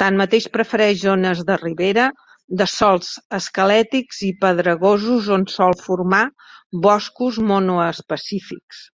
Tanmateix 0.00 0.44
prefereix 0.56 1.00
zones 1.04 1.40
de 1.48 1.56
ribera, 1.62 2.04
de 2.62 2.68
sòls 2.74 3.10
esquelètics 3.40 4.22
i 4.30 4.30
pedregosos 4.46 5.34
on 5.40 5.50
sol 5.58 5.78
formar 5.90 6.24
boscos 6.88 7.44
monoespecífics. 7.52 8.90